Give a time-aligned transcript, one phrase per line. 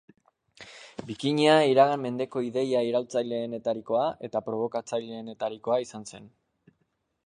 [1.09, 6.31] Bikinia iragan mendeko ideia iraultzaileenetarikoa eta probokatzaileenetarikoa izan zen.